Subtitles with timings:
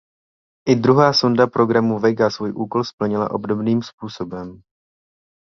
[0.71, 4.61] I druhá sonda programu Vega svůj úkol splnila obdobným způsobem.